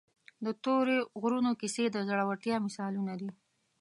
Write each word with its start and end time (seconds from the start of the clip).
د 0.45 0.47
تورې 0.63 0.97
غرونو 1.21 1.51
کیسې 1.59 1.85
د 1.91 1.97
زړورتیا 2.09 2.55
مثالونه 2.65 3.13
دي. 3.21 3.29